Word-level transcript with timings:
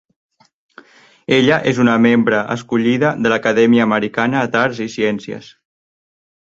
Ella 1.37 1.59
és 1.73 1.81
una 1.83 1.97
membre 2.07 2.41
escollida 2.55 3.13
de 3.27 3.35
l'Acadèmia 3.35 3.87
Americana 3.91 4.45
d'Arts 4.57 4.85
i 4.89 4.93
Ciències. 4.97 5.57